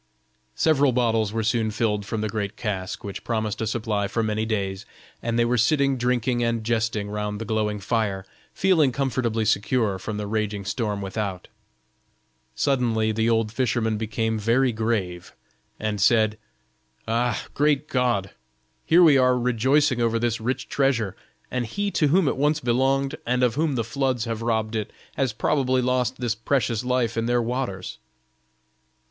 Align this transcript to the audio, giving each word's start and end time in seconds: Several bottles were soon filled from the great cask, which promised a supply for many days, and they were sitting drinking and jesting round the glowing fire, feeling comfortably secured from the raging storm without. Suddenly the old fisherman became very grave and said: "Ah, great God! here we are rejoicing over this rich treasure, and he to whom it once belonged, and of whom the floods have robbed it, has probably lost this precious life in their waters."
Several 0.55 0.91
bottles 0.91 1.31
were 1.31 1.43
soon 1.43 1.69
filled 1.69 2.07
from 2.07 2.21
the 2.21 2.27
great 2.27 2.57
cask, 2.57 3.03
which 3.03 3.23
promised 3.23 3.61
a 3.61 3.67
supply 3.67 4.07
for 4.07 4.23
many 4.23 4.47
days, 4.47 4.83
and 5.21 5.37
they 5.37 5.45
were 5.45 5.59
sitting 5.59 5.95
drinking 5.95 6.43
and 6.43 6.63
jesting 6.63 7.07
round 7.07 7.39
the 7.39 7.45
glowing 7.45 7.79
fire, 7.79 8.25
feeling 8.51 8.91
comfortably 8.91 9.45
secured 9.45 10.01
from 10.01 10.17
the 10.17 10.25
raging 10.25 10.65
storm 10.65 11.03
without. 11.03 11.49
Suddenly 12.55 13.11
the 13.11 13.29
old 13.29 13.51
fisherman 13.51 13.97
became 13.97 14.39
very 14.39 14.71
grave 14.71 15.35
and 15.79 16.01
said: 16.01 16.39
"Ah, 17.07 17.45
great 17.53 17.87
God! 17.87 18.31
here 18.87 19.03
we 19.03 19.19
are 19.19 19.37
rejoicing 19.37 20.01
over 20.01 20.17
this 20.17 20.41
rich 20.41 20.67
treasure, 20.67 21.15
and 21.51 21.67
he 21.67 21.91
to 21.91 22.07
whom 22.07 22.27
it 22.27 22.37
once 22.37 22.59
belonged, 22.59 23.17
and 23.23 23.43
of 23.43 23.53
whom 23.53 23.75
the 23.75 23.83
floods 23.83 24.25
have 24.25 24.41
robbed 24.41 24.75
it, 24.75 24.89
has 25.15 25.31
probably 25.31 25.79
lost 25.79 26.19
this 26.19 26.33
precious 26.33 26.83
life 26.83 27.15
in 27.17 27.27
their 27.27 27.39
waters." 27.39 27.99